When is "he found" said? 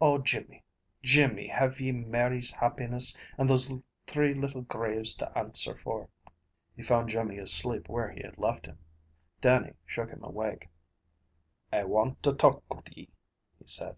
6.74-7.10